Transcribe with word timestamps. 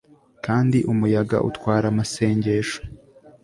kandi 0.45 0.77
umuyaga 0.91 1.37
utwara 1.49 1.85
amasengesho 1.89 2.79